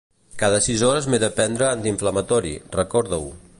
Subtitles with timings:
[0.43, 3.33] Cada sis hores m'he de prendre antiinflamatori, recorda-ho.